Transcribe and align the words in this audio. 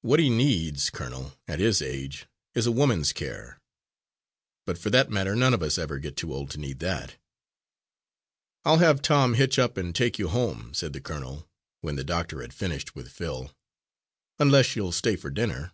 "What 0.00 0.18
he 0.18 0.28
needs, 0.28 0.90
colonel, 0.90 1.34
at 1.46 1.60
his 1.60 1.80
age, 1.80 2.26
is 2.52 2.66
a 2.66 2.72
woman's 2.72 3.12
care. 3.12 3.60
But 4.66 4.76
for 4.76 4.90
that 4.90 5.08
matter 5.08 5.36
none 5.36 5.54
of 5.54 5.62
us 5.62 5.78
ever 5.78 6.00
get 6.00 6.16
too 6.16 6.34
old 6.34 6.50
to 6.50 6.58
need 6.58 6.80
that." 6.80 7.14
"I'll 8.64 8.78
have 8.78 9.00
Tom 9.02 9.34
hitch 9.34 9.60
up 9.60 9.76
and 9.76 9.94
take 9.94 10.18
you 10.18 10.26
home," 10.26 10.74
said 10.74 10.92
the 10.94 11.00
colonel, 11.00 11.46
when 11.80 11.94
the 11.94 12.02
doctor 12.02 12.40
had 12.40 12.52
finished 12.52 12.96
with 12.96 13.08
Phil, 13.12 13.54
"unless 14.40 14.74
you'll 14.74 14.90
stay 14.90 15.14
to 15.14 15.30
dinner." 15.30 15.70